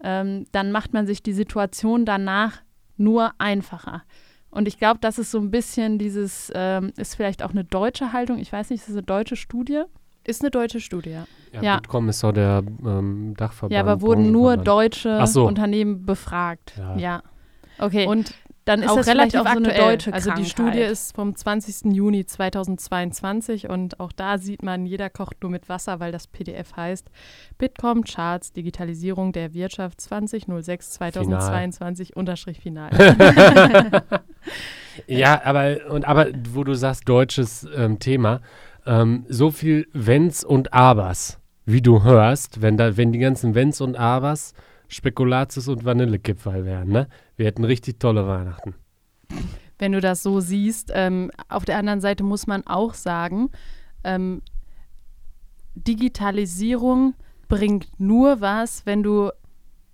ähm, 0.02 0.46
dann 0.52 0.72
macht 0.72 0.92
man 0.92 1.06
sich 1.06 1.22
die 1.22 1.32
Situation 1.32 2.04
danach 2.04 2.62
nur 2.96 3.32
einfacher. 3.38 4.02
Und 4.50 4.68
ich 4.68 4.78
glaube, 4.78 4.98
das 5.00 5.18
ist 5.18 5.30
so 5.30 5.38
ein 5.38 5.50
bisschen 5.50 5.98
dieses, 5.98 6.50
ähm, 6.54 6.92
ist 6.96 7.14
vielleicht 7.14 7.42
auch 7.42 7.50
eine 7.50 7.64
deutsche 7.64 8.12
Haltung, 8.12 8.38
ich 8.38 8.52
weiß 8.52 8.70
nicht, 8.70 8.80
ist 8.80 8.88
das 8.88 8.96
eine 8.96 9.02
deutsche 9.02 9.36
Studie? 9.36 9.82
Ist 10.24 10.42
eine 10.42 10.50
deutsche 10.50 10.80
Studie, 10.80 11.10
ja. 11.10 11.26
Ja, 11.52 11.62
Ja. 11.62 11.76
Bitkom 11.76 12.08
ist 12.08 12.18
so 12.18 12.32
der 12.32 12.62
ähm, 12.84 13.34
Dachverband. 13.36 13.72
Ja, 13.72 13.80
aber 13.80 14.00
wurden 14.00 14.32
nur 14.32 14.56
deutsche 14.56 15.24
so. 15.26 15.46
Unternehmen 15.46 16.04
befragt. 16.04 16.74
Ja. 16.76 16.96
Ja. 16.96 17.22
Okay, 17.78 18.06
Und 18.06 18.35
dann 18.64 18.83
ist 18.83 18.90
auch 18.90 18.97
das 18.97 19.06
relativ 19.06 19.40
auch 19.40 19.45
so 19.45 19.50
eine 19.50 19.68
aktuell. 19.68 19.90
deutsche 19.92 20.12
Also 20.12 20.33
die. 20.33 20.45
Studie 20.45 20.80
ist 20.80 21.14
vom 21.14 21.37
20. 21.37 21.92
Juni 21.95 22.26
2022 22.26 23.68
und 23.68 24.00
auch 24.00 24.11
da 24.11 24.38
sieht 24.38 24.64
man, 24.64 24.87
jeder 24.87 25.09
kocht 25.09 25.40
nur 25.42 25.52
mit 25.52 25.68
Wasser, 25.68 26.00
weil 26.00 26.11
das 26.11 26.26
PDF 26.26 26.75
heißt 26.75 27.09
Bitkom 27.59 28.02
Charts 28.02 28.52
Digitalisierung 28.52 29.33
der 29.33 29.54
Wirtschaft 29.54 30.00
2006 30.00 30.90
2022 30.90 32.16
Unterstrich 32.16 32.61
Final. 32.61 32.90
Ja, 35.06 35.42
aber, 35.45 35.90
und, 35.90 36.06
aber 36.06 36.28
wo 36.52 36.64
du 36.64 36.75
sagst, 36.75 37.09
deutsches 37.09 37.66
ähm, 37.76 37.99
Thema, 37.99 38.40
ähm, 38.87 39.26
so 39.28 39.50
viel 39.50 39.87
Wenns 39.92 40.45
und 40.45 40.73
Abers, 40.73 41.38
wie 41.64 41.83
du 41.83 42.02
hörst, 42.02 42.62
wenn, 42.62 42.76
da, 42.76 42.97
wenn 42.97 43.12
die 43.12 43.18
ganzen 43.18 43.54
Wenns 43.54 43.80
und 43.80 43.97
Abers 43.97 44.54
Spekulatius 44.88 45.68
und 45.68 45.84
Vanillekipferl 45.84 46.64
wären, 46.64 46.88
ne? 46.88 47.08
Wir 47.36 47.46
hätten 47.46 47.64
richtig 47.64 47.98
tolle 47.98 48.26
Weihnachten. 48.26 48.74
wenn 49.78 49.92
du 49.92 50.00
das 50.00 50.22
so 50.22 50.40
siehst. 50.40 50.90
Ähm, 50.94 51.30
auf 51.48 51.64
der 51.64 51.78
anderen 51.78 52.00
Seite 52.00 52.24
muss 52.24 52.46
man 52.46 52.66
auch 52.66 52.94
sagen, 52.94 53.50
ähm, 54.04 54.42
Digitalisierung 55.74 57.14
bringt 57.48 57.88
nur 57.98 58.40
was, 58.40 58.86
wenn 58.86 59.02
du 59.02 59.30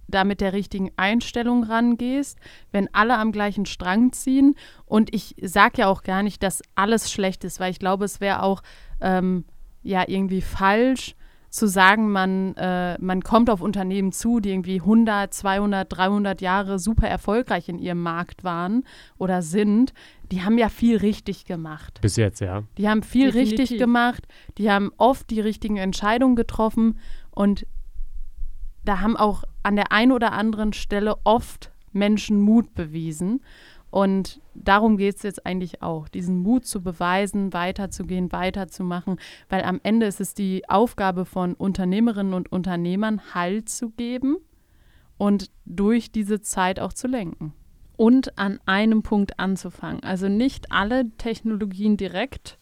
da 0.09 0.25
mit 0.25 0.41
der 0.41 0.53
richtigen 0.53 0.91
Einstellung 0.97 1.65
rangehst, 1.65 2.39
wenn 2.71 2.93
alle 2.95 3.17
am 3.17 3.33
gleichen 3.33 3.67
Strang 3.67 4.13
ziehen. 4.13 4.55
Und 4.85 5.15
ich 5.15 5.35
sage 5.41 5.79
ja 5.79 5.87
auch 5.89 6.03
gar 6.03 6.23
nicht, 6.23 6.43
dass 6.43 6.63
alles 6.75 7.11
schlecht 7.11 7.45
ist, 7.45 7.61
weil 7.61 7.71
ich 7.71 7.79
glaube, 7.79 8.05
es 8.05 8.21
wäre 8.21 8.43
auch 8.43 8.63
ähm, 9.01 9.45
ja 9.83 10.05
irgendwie 10.07 10.43
falsch 10.43 11.17
zu 11.53 11.67
sagen, 11.69 12.11
man, 12.11 12.57
äh, 12.57 12.97
man 12.99 13.23
kommt 13.23 13.51
auf 13.51 13.61
Unternehmen 13.61 14.11
zu, 14.11 14.41
die 14.41 14.51
irgendwie 14.51 14.81
100, 14.81 15.35
200, 15.35 15.87
300 15.97 16.41
Jahre 16.41 16.79
super 16.79 17.07
erfolgreich 17.07 17.69
in 17.69 17.79
ihrem 17.79 18.03
Markt 18.03 18.43
waren 18.43 18.85
oder 19.19 19.43
sind. 19.43 19.93
Die 20.31 20.43
haben 20.43 20.57
ja 20.57 20.71
viel 20.71 20.97
richtig 20.97 21.45
gemacht. 21.45 22.01
Bis 22.01 22.17
jetzt, 22.17 22.41
ja. 22.41 22.63
Die 22.79 22.89
haben 22.89 23.03
viel 23.03 23.27
Definitiv. 23.27 23.59
richtig 23.59 23.79
gemacht, 23.79 24.27
die 24.57 24.71
haben 24.71 24.93
oft 24.97 25.29
die 25.29 25.41
richtigen 25.41 25.77
Entscheidungen 25.77 26.37
getroffen 26.37 26.99
und 27.31 27.67
da 28.87 29.01
haben 29.01 29.19
auch 29.19 29.45
an 29.63 29.77
der 29.77 29.93
einen 29.93 30.13
oder 30.13 30.33
anderen 30.33 30.73
Stelle 30.73 31.17
oft 31.25 31.71
Menschen 31.93 32.41
Mut 32.41 32.75
bewiesen. 32.75 33.43
Und 33.93 34.41
darum 34.55 34.97
geht 34.97 35.17
es 35.17 35.23
jetzt 35.23 35.45
eigentlich 35.45 35.83
auch, 35.83 36.09
diesen 36.09 36.39
Mut 36.39 36.65
zu 36.65 36.83
beweisen, 36.83 37.53
weiterzugehen, 37.53 38.33
weiterzumachen, 38.33 39.21
weil 39.51 39.65
am 39.65 39.81
Ende 39.83 40.07
ist 40.07 40.19
es 40.19 40.33
die 40.33 40.67
Aufgabe 40.67 41.27
von 41.27 41.53
Unternehmerinnen 41.53 42.33
und 42.33 42.51
Unternehmern, 42.51 43.21
Halt 43.35 43.69
zu 43.69 43.91
geben 43.91 44.39
und 45.19 45.51
durch 45.67 46.11
diese 46.11 46.41
Zeit 46.41 46.81
auch 46.81 46.95
zu 46.95 47.07
lenken. 47.07 47.53
und 47.97 48.39
an 48.39 48.59
einem 48.65 49.03
Punkt 49.03 49.39
anzufangen. 49.39 50.03
Also 50.03 50.29
nicht 50.29 50.73
alle 50.73 51.11
Technologien 51.19 51.99
direkt 51.99 52.59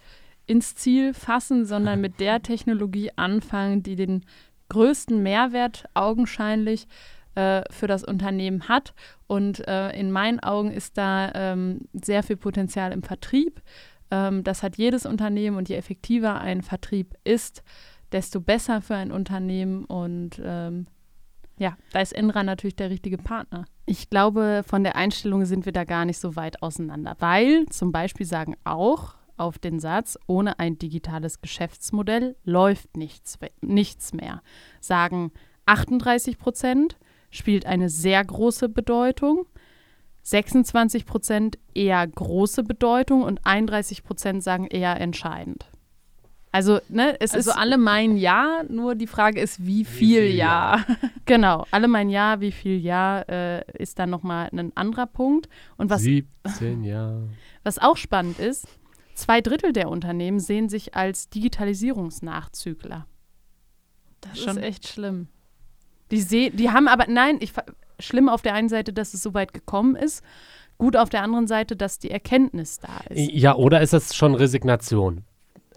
ins 0.46 0.74
Ziel 0.74 1.14
fassen, 1.14 1.64
sondern 1.64 2.00
mit 2.00 2.18
der 2.18 2.42
Technologie 2.50 3.12
anfangen, 3.14 3.84
die 3.84 3.94
den 3.94 4.24
größten 4.68 5.22
Mehrwert 5.22 5.84
augenscheinlich 5.94 6.88
äh, 7.34 7.62
für 7.70 7.86
das 7.86 8.04
Unternehmen 8.04 8.68
hat. 8.68 8.94
Und 9.26 9.66
äh, 9.68 9.90
in 9.98 10.10
meinen 10.10 10.40
Augen 10.40 10.70
ist 10.70 10.98
da 10.98 11.30
ähm, 11.34 11.82
sehr 11.92 12.22
viel 12.22 12.36
Potenzial 12.36 12.92
im 12.92 13.02
Vertrieb. 13.02 13.62
Ähm, 14.10 14.44
das 14.44 14.62
hat 14.62 14.76
jedes 14.76 15.06
Unternehmen 15.06 15.56
und 15.56 15.68
je 15.68 15.76
effektiver 15.76 16.40
ein 16.40 16.62
Vertrieb 16.62 17.14
ist, 17.24 17.62
desto 18.12 18.40
besser 18.40 18.82
für 18.82 18.96
ein 18.96 19.12
Unternehmen. 19.12 19.84
Und 19.84 20.40
ähm, 20.44 20.86
ja, 21.58 21.76
da 21.92 22.00
ist 22.00 22.12
Enra 22.12 22.42
natürlich 22.42 22.76
der 22.76 22.90
richtige 22.90 23.18
Partner. 23.18 23.64
Ich 23.86 24.10
glaube, 24.10 24.62
von 24.66 24.82
der 24.82 24.96
Einstellung 24.96 25.44
sind 25.44 25.66
wir 25.66 25.72
da 25.72 25.84
gar 25.84 26.04
nicht 26.04 26.18
so 26.18 26.36
weit 26.36 26.62
auseinander, 26.62 27.16
weil 27.18 27.66
zum 27.66 27.92
Beispiel 27.92 28.26
sagen 28.26 28.56
auch 28.64 29.14
auf 29.36 29.58
den 29.58 29.80
Satz, 29.80 30.18
ohne 30.26 30.58
ein 30.58 30.78
digitales 30.78 31.40
Geschäftsmodell 31.40 32.36
läuft 32.44 32.96
nichts, 32.96 33.38
nichts 33.62 34.12
mehr. 34.12 34.42
Sagen 34.80 35.32
38 35.66 36.38
Prozent, 36.38 36.98
spielt 37.30 37.66
eine 37.66 37.88
sehr 37.88 38.24
große 38.24 38.68
Bedeutung. 38.68 39.46
26 40.22 41.06
Prozent 41.06 41.58
eher 41.74 42.06
große 42.06 42.62
Bedeutung 42.62 43.22
und 43.22 43.44
31 43.46 44.04
Prozent 44.04 44.42
sagen 44.42 44.66
eher 44.66 45.00
entscheidend. 45.00 45.66
Also, 46.52 46.80
ne, 46.88 47.16
es 47.20 47.32
also 47.32 47.50
ist. 47.50 47.56
alle 47.56 47.78
meinen 47.78 48.16
Ja, 48.16 48.64
nur 48.68 48.96
die 48.96 49.06
Frage 49.06 49.40
ist, 49.40 49.64
wie 49.64 49.84
viel, 49.84 50.22
wie 50.24 50.28
viel 50.28 50.36
Ja. 50.36 50.84
ja. 50.88 50.96
genau, 51.24 51.64
alle 51.70 51.86
meinen 51.86 52.10
Ja, 52.10 52.40
wie 52.40 52.50
viel 52.50 52.78
Ja 52.78 53.20
äh, 53.22 53.62
ist 53.80 53.98
dann 54.00 54.10
nochmal 54.10 54.48
ein 54.52 54.76
anderer 54.76 55.06
Punkt. 55.06 55.48
Und 55.76 55.90
was, 55.90 56.02
17 56.02 56.84
Ja. 56.84 57.20
Was 57.62 57.78
auch 57.78 57.98
spannend 57.98 58.38
ist, 58.38 58.66
zwei 59.14 59.42
Drittel 59.42 59.72
der 59.74 59.90
Unternehmen 59.90 60.40
sehen 60.40 60.70
sich 60.70 60.96
als 60.96 61.28
Digitalisierungsnachzügler. 61.28 63.06
Das 64.22 64.32
ist 64.32 64.44
Schon 64.44 64.56
echt 64.56 64.88
schlimm. 64.88 65.28
Die, 66.10 66.20
seh, 66.20 66.50
die 66.50 66.70
haben 66.70 66.88
aber, 66.88 67.06
nein, 67.08 67.38
ich, 67.40 67.52
schlimm 67.98 68.28
auf 68.28 68.42
der 68.42 68.54
einen 68.54 68.68
Seite, 68.68 68.92
dass 68.92 69.14
es 69.14 69.22
so 69.22 69.34
weit 69.34 69.52
gekommen 69.52 69.96
ist, 69.96 70.22
gut 70.78 70.96
auf 70.96 71.10
der 71.10 71.22
anderen 71.22 71.46
Seite, 71.46 71.76
dass 71.76 71.98
die 71.98 72.10
Erkenntnis 72.10 72.80
da 72.80 73.00
ist. 73.08 73.32
Ja, 73.32 73.54
oder 73.54 73.80
ist 73.80 73.92
das 73.92 74.14
schon 74.14 74.34
Resignation? 74.34 75.24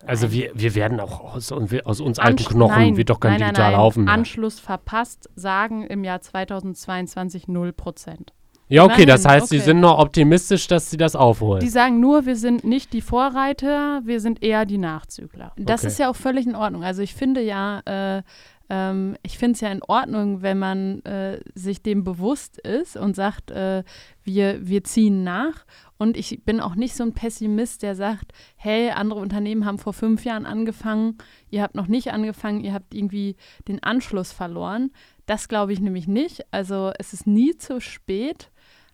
Also 0.05 0.31
wir, 0.31 0.51
wir 0.53 0.75
werden 0.75 0.99
auch 0.99 1.35
aus, 1.35 1.51
aus 1.51 2.01
uns 2.01 2.19
alten 2.19 2.39
Ansch 2.39 2.49
Knochen 2.49 2.75
nein, 2.75 2.97
wird 2.97 3.09
doch 3.09 3.19
kein 3.19 3.39
nein, 3.39 3.53
digitaler 3.53 3.77
Haufen 3.77 4.03
mehr. 4.05 4.13
Anschluss 4.13 4.59
verpasst, 4.59 5.29
sagen 5.35 5.85
im 5.87 6.03
Jahr 6.03 6.19
2022 6.19 7.47
0 7.47 7.71
Prozent. 7.71 8.33
Ja, 8.69 8.85
okay, 8.85 8.99
Nein, 8.99 9.07
das 9.07 9.25
heißt, 9.25 9.47
okay. 9.47 9.59
sie 9.59 9.63
sind 9.63 9.81
noch 9.81 9.99
optimistisch, 9.99 10.67
dass 10.67 10.89
sie 10.89 10.97
das 10.97 11.15
aufholen. 11.15 11.59
Die 11.59 11.69
sagen 11.69 11.99
nur, 11.99 12.25
wir 12.25 12.35
sind 12.35 12.63
nicht 12.63 12.93
die 12.93 13.01
Vorreiter, 13.01 14.01
wir 14.05 14.19
sind 14.19 14.41
eher 14.41 14.65
die 14.65 14.77
Nachzügler. 14.77 15.51
Das 15.57 15.81
okay. 15.81 15.87
ist 15.87 15.99
ja 15.99 16.09
auch 16.09 16.15
völlig 16.15 16.47
in 16.47 16.55
Ordnung. 16.55 16.83
Also 16.83 17.01
ich 17.01 17.13
finde 17.13 17.41
ja, 17.41 17.81
äh, 17.85 18.23
ähm, 18.69 19.17
ich 19.23 19.37
finde 19.37 19.53
es 19.53 19.61
ja 19.61 19.71
in 19.71 19.83
Ordnung, 19.83 20.41
wenn 20.41 20.57
man 20.57 21.01
äh, 21.05 21.39
sich 21.53 21.81
dem 21.81 22.03
bewusst 22.03 22.57
ist 22.59 22.97
und 22.97 23.15
sagt, 23.15 23.51
äh, 23.51 23.83
wir, 24.23 24.67
wir 24.67 24.83
ziehen 24.83 25.23
nach. 25.23 25.65
Und 25.97 26.17
ich 26.17 26.43
bin 26.43 26.59
auch 26.59 26.75
nicht 26.75 26.95
so 26.95 27.03
ein 27.03 27.13
Pessimist, 27.13 27.83
der 27.83 27.95
sagt, 27.95 28.31
hey, 28.55 28.89
andere 28.91 29.19
Unternehmen 29.19 29.65
haben 29.65 29.77
vor 29.77 29.93
fünf 29.93 30.25
Jahren 30.25 30.45
angefangen, 30.45 31.17
ihr 31.49 31.61
habt 31.61 31.75
noch 31.75 31.87
nicht 31.87 32.11
angefangen, 32.11 32.61
ihr 32.61 32.73
habt 32.73 32.93
irgendwie 32.93 33.35
den 33.67 33.81
Anschluss 33.83 34.31
verloren. 34.31 34.91
Das 35.25 35.47
glaube 35.47 35.73
ich 35.73 35.79
nämlich 35.79 36.07
nicht. 36.07 36.45
Also 36.51 36.91
es 36.99 37.13
ist 37.13 37.27
nie 37.27 37.55
zu 37.55 37.79
spät 37.79 38.51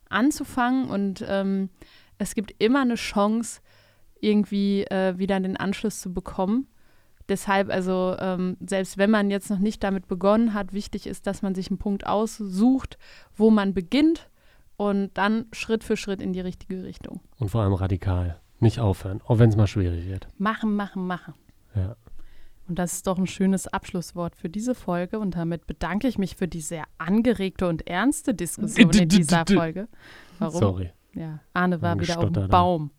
anzufangen 0.09 0.89
und 0.89 1.23
ähm, 1.27 1.69
es 2.17 2.35
gibt 2.35 2.53
immer 2.59 2.81
eine 2.81 2.95
Chance, 2.95 3.61
irgendwie 4.19 4.83
äh, 4.83 5.17
wieder 5.17 5.39
den 5.39 5.57
Anschluss 5.57 6.01
zu 6.01 6.13
bekommen. 6.13 6.67
Deshalb, 7.29 7.69
also 7.69 8.15
ähm, 8.19 8.57
selbst 8.59 8.97
wenn 8.97 9.11
man 9.11 9.29
jetzt 9.29 9.49
noch 9.49 9.59
nicht 9.59 9.83
damit 9.83 10.07
begonnen 10.07 10.53
hat, 10.53 10.73
wichtig 10.73 11.07
ist, 11.07 11.27
dass 11.27 11.41
man 11.41 11.55
sich 11.55 11.69
einen 11.69 11.77
Punkt 11.77 12.07
aussucht, 12.07 12.97
wo 13.35 13.51
man 13.51 13.73
beginnt 13.73 14.29
und 14.77 15.11
dann 15.13 15.45
Schritt 15.51 15.83
für 15.83 15.95
Schritt 15.95 16.21
in 16.21 16.33
die 16.33 16.41
richtige 16.41 16.83
Richtung. 16.83 17.21
Und 17.37 17.49
vor 17.49 17.61
allem 17.61 17.73
radikal. 17.73 18.39
Nicht 18.59 18.79
aufhören, 18.79 19.21
auch 19.25 19.39
wenn 19.39 19.49
es 19.49 19.55
mal 19.55 19.67
schwierig 19.67 20.07
wird. 20.07 20.27
Machen, 20.37 20.75
machen, 20.75 21.07
machen. 21.07 21.33
Ja. 21.75 21.95
Und 22.67 22.77
das 22.77 22.93
ist 22.93 23.07
doch 23.07 23.17
ein 23.17 23.27
schönes 23.27 23.67
Abschlusswort 23.67 24.35
für 24.35 24.49
diese 24.49 24.75
Folge. 24.75 25.19
Und 25.19 25.35
damit 25.35 25.65
bedanke 25.65 26.07
ich 26.07 26.17
mich 26.17 26.35
für 26.35 26.47
die 26.47 26.61
sehr 26.61 26.83
angeregte 26.97 27.67
und 27.67 27.87
ernste 27.87 28.33
Diskussion 28.33 28.91
in 28.93 29.09
dieser 29.09 29.45
Folge. 29.45 29.87
Warum? 30.39 30.59
Sorry. 30.59 30.91
Ja, 31.13 31.39
Arne 31.53 31.81
war 31.81 31.99
wieder 31.99 32.19
auf 32.19 32.31
dem 32.31 32.47
Baum. 32.47 32.91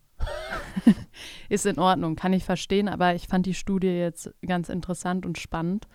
ist 1.49 1.65
in 1.65 1.79
Ordnung, 1.79 2.15
kann 2.15 2.33
ich 2.33 2.43
verstehen, 2.43 2.87
aber 2.87 3.15
ich 3.15 3.27
fand 3.27 3.45
die 3.45 3.53
Studie 3.53 3.87
jetzt 3.87 4.33
ganz 4.45 4.69
interessant 4.69 5.25
und 5.25 5.37
spannend 5.37 5.87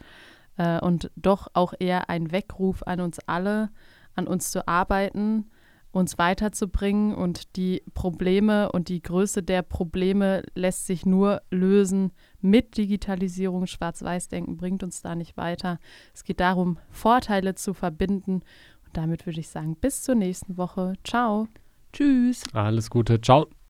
äh, 0.56 0.80
und 0.80 1.10
doch 1.16 1.48
auch 1.54 1.74
eher 1.78 2.08
ein 2.10 2.32
Weckruf 2.32 2.82
an 2.84 3.00
uns 3.00 3.18
alle, 3.26 3.70
an 4.14 4.26
uns 4.26 4.50
zu 4.50 4.66
arbeiten, 4.66 5.50
uns 5.92 6.18
weiterzubringen 6.18 7.14
und 7.14 7.56
die 7.56 7.82
Probleme 7.94 8.70
und 8.70 8.88
die 8.88 9.02
Größe 9.02 9.42
der 9.42 9.62
Probleme 9.62 10.42
lässt 10.54 10.86
sich 10.86 11.06
nur 11.06 11.42
lösen 11.50 12.12
mit 12.40 12.76
Digitalisierung. 12.76 13.66
Schwarz-Weiß-Denken 13.66 14.58
bringt 14.58 14.82
uns 14.82 15.00
da 15.00 15.14
nicht 15.14 15.36
weiter. 15.36 15.78
Es 16.14 16.24
geht 16.24 16.40
darum, 16.40 16.78
Vorteile 16.90 17.54
zu 17.54 17.72
verbinden. 17.72 18.42
Und 18.84 18.96
damit 18.96 19.24
würde 19.26 19.40
ich 19.40 19.48
sagen, 19.48 19.74
bis 19.76 20.02
zur 20.02 20.16
nächsten 20.16 20.58
Woche. 20.58 20.94
Ciao. 21.02 21.48
Tschüss. 21.92 22.42
Alles 22.52 22.90
Gute. 22.90 23.20
Ciao. 23.20 23.46